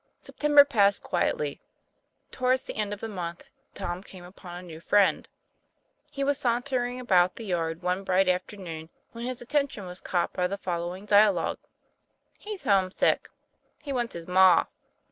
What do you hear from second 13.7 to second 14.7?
He wants his ma!"